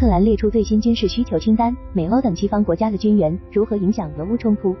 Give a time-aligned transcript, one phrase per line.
[0.00, 4.74] 乌克兰列出最新军事需求清单，美欧等西方国家的军援如何影响俄乌冲突？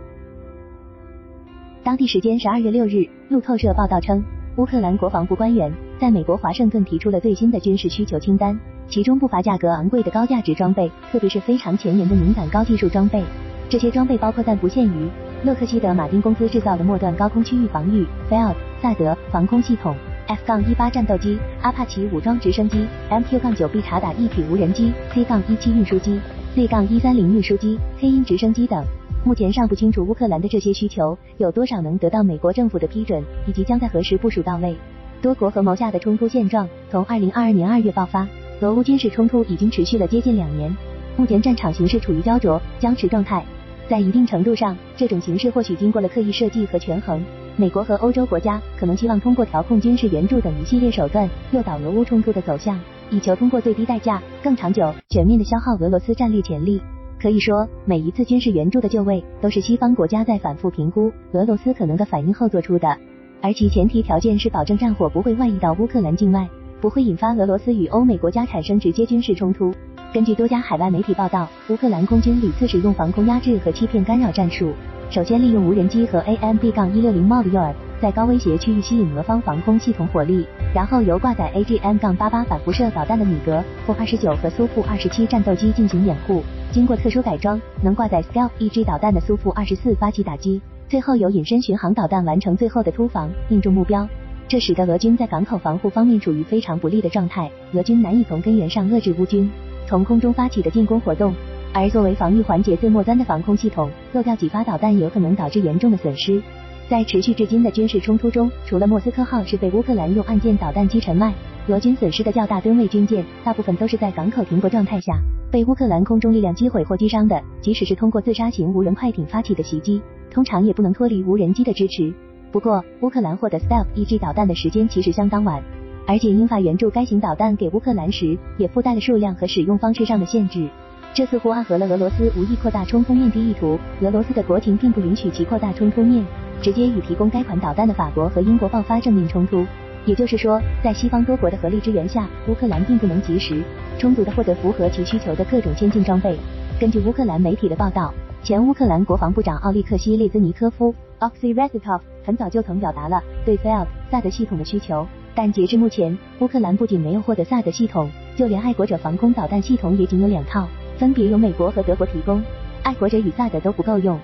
[1.82, 4.24] 当地时间十二月六日，路透社报道称，
[4.56, 13.22] 乌克兰国防部官员在美国华盛顿提出了最新的军事需求清单，其中不乏价格昂贵的高价值装备，特别是非常前沿的敏感高技术装备。
[13.68, 15.06] 这些装备包括但不限于
[15.44, 19.94] 洛克希德马丁公司制造的末端高空区域防御 （FAD）、萨德防空系统、
[20.30, 26.20] F-18 战斗机、阿帕奇武装直升机、MQ-9B 察打一体无人机、C-17 运输机、
[26.54, 28.84] Z-130 运输机、黑鹰直升机等。
[29.24, 34.76] 目前尚不清楚乌克兰的这些需求有多少能得到美国政府的批准，以及将在何时部署到位。
[35.20, 38.28] 多国合谋下的冲突现状从2022年2月爆发，
[38.60, 40.72] 俄乌军事冲突已经持续了接近两年，
[41.16, 43.44] 目前战场形势处于焦灼僵持状态。
[43.88, 47.20] 在一定程度上，这种形势或许经过了刻意设计和权衡。
[47.60, 56.80] 美国和欧洲国家可能希望通过调控军事援助等一系列手段，诱导俄乌冲突的走向，以求通过最低代价、更长久、全面的消耗俄罗斯战略潜力。
[57.20, 62.96] 可以说，每一次军事援助的就位，都是西方国家在反复评估俄罗斯可能的反应后做出的，
[63.42, 66.48] 而其前提条件是保证战火不会外溢到乌克兰境外，
[66.80, 69.70] 不会引发俄罗斯与欧美国家产生直接军事冲突。
[70.12, 74.72] 根据多家海外媒体报道，乌克兰空军屡次使用防空压制和欺骗干扰战术，
[75.08, 77.72] 首先利用无人机和 AMB-160 Modular
[78.02, 80.44] 在高威胁区域吸引俄方防空系统火力，
[80.74, 86.42] 然后由挂载 AGM-88 反辐射导弹的米格或29和苏 -27 战斗机进行掩护。
[86.72, 94.08] 经过特殊改装，能挂载 Scalp EG 导弹的苏 -24 发起打击，最后由隐身巡航导弹完成最后的突防，命中目标。
[94.48, 99.48] 这使得俄军在港口防护方面处于非常不利的状态，俄军难以从根源上遏制乌军
[99.90, 101.34] 从空中发起的进攻活动。
[101.74, 106.40] 而作为防御环节最末端的防空系统，漏掉几发导弹有可能导致严重的损失。
[106.88, 111.32] 在持续至今的军事冲突中，除了莫斯科号是被乌克兰用岸舰导弹击沉外，
[111.66, 115.12] 俄军损失的较大吨位军舰，大部分都是在港口停泊状态下。
[115.50, 122.14] 被乌克兰空中力量击毁或击伤的，即使是通过自杀型无人快艇发起的袭击，通常也不能脱离无人机的支持。
[122.52, 125.60] 不过，乌克兰获得 STEV EG 导弹的时间其实相当晚，
[126.06, 130.68] 而且英法援助该型导弹给乌克兰时，也附带了数量和使用方式上的限制。
[131.12, 133.78] 这似乎暗合了俄罗斯无意扩大冲锋面的意图。
[134.00, 136.24] 俄罗斯的国情并不允许其扩大冲突面，
[136.62, 139.66] 直接与提供该款导弹的法国和英国爆发正面冲突。
[140.06, 143.62] 也就是说，在西方多国的合力支援下，乌克兰并不能及时、
[143.98, 146.36] 充足的获得符合其需求的各种先进装备。
[146.80, 155.06] 根据乌克兰媒体的报道，前乌克兰国防部长奥利克西列兹尼科夫 （Oksy Reznikov） 很早就曾表达了对 FAD 萨德系统的需求，
[155.40, 160.68] 但截至目前，乌克兰不仅没有获得萨德系统，就连爱国者防空导弹系统也仅有两套，
[160.98, 162.42] 分别由美国和德国提供。
[162.82, 164.20] 爱国者与萨德都不够用。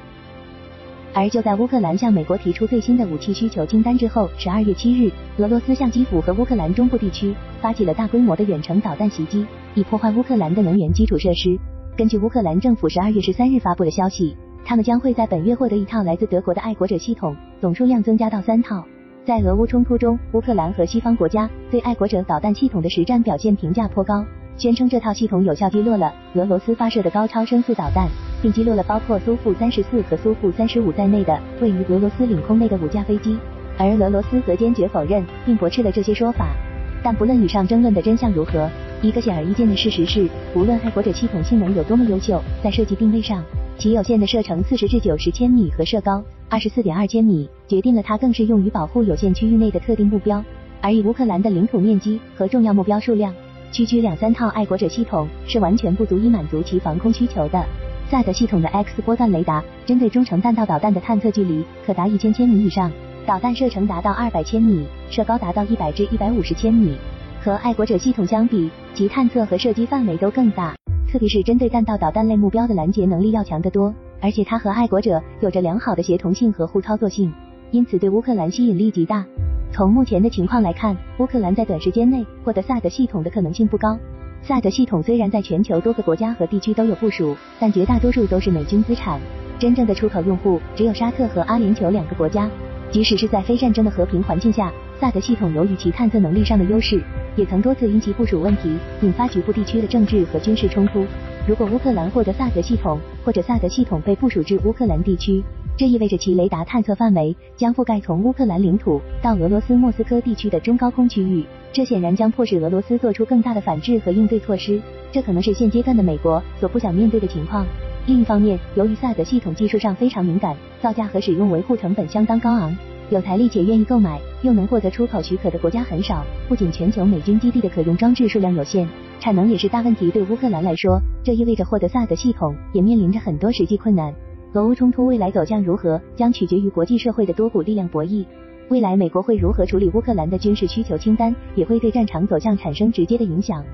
[1.14, 11.58] 而就在乌克兰向美国提出最新的武器需求清单之后，十二月七日，俄罗斯向基辅和乌克兰中部地区发起了大规模的远程导弹袭击，以破坏乌克兰的能源基础设施。
[11.96, 18.84] 根据乌克兰政府十二月十三日发布的消息，他们将会在本月获得一套来自德国的爱国者系统，总数量增加到三套。
[19.26, 24.24] 在俄乌冲突中，乌克兰和西方国家对爱国者导弹系统的实战表现评价颇高，
[24.56, 28.08] 宣称这套系统有效击落了俄罗斯发射的高超声速导弹。
[28.40, 33.36] 并击落了包括苏负三十四和苏负三十五在内的位于俄罗斯领空内的五架飞机，
[33.76, 36.54] 而俄罗斯则坚决否认并驳斥了这些说法。
[37.02, 38.70] 但不论以上争论的真相如何，
[39.02, 43.42] 一个显而易见的事实是，无论爱国者系统性能有多么优秀，在设计定位上，
[43.76, 46.22] 其有限的射程四十至九十千米和射高
[46.56, 50.42] 二十四点二千米，决定了它更适用于保护有限区域内的特定目标。
[50.80, 53.30] 而以乌克兰的领土面积和重要目标数量，
[53.70, 57.62] 区区两三套爱国者系统是完全不足以满足其防空需求的。
[58.08, 62.90] 萨德系统的 X 波段雷达针对中程弹道导弹的探测距离可达一千千米以上，
[63.26, 66.96] 导弹射程达到二百千米，射高达到一百至一百五十千米。
[67.44, 70.74] 和爱国者系统相比，其探测和射击范围都更大，
[71.12, 73.92] 特别是针对弹道导弹类目标的拦截能力要强得多。
[74.20, 77.32] 而且它和爱国者有着良好的协同性和互操作性，
[77.70, 79.24] 因此对乌克兰吸引力极大。
[79.72, 83.98] 从目前的情况来看，乌克兰在短时间内获得萨德系统的可能性不高。
[84.42, 89.20] 萨德系统虽然在全球多个国家和地区都有部署，但绝大多数都是美军资产，
[89.58, 92.48] 真正的出口用户只有沙特和阿联酋两个国家。
[92.92, 97.02] 即使是在非战争的和平环境下，萨德系统由于其探测能力上的优势，
[97.34, 101.04] 也曾多次因其部署问题引发局部地区的政治和军事冲突。
[101.48, 105.42] 如果乌克兰获得萨德系统，或者萨德系统被部署至乌克兰地区，
[105.76, 114.80] 这意味着其雷达探测范围将覆盖从乌克兰领土到俄罗斯莫斯科地区的中高空区域，这显然将迫使俄罗斯做出更大的反制和应对措施，
[115.10, 117.66] 这可能是现阶段的美国所不想面对的情况。
[118.06, 122.76] 另一方面，由于萨德系统技术上非常敏感，造价和使用维护成本相当高昂，
[123.08, 126.24] 有财力且愿意购买，又能获得出口许可的国家很少。
[126.48, 128.88] 不仅全球美军基地的可用装置数量有限，
[129.20, 130.10] 产能也是大问题。
[130.10, 134.12] 对乌克兰来说，这意味着获得萨德系统也面临着很多实际困难。
[134.54, 138.24] 俄乌冲突未来走向如何，将取决于国际社会的多股力量博弈。
[138.70, 143.64] 未来美国会如何处理乌克兰的军事需求清单，也会对战场走向产生直接的影响。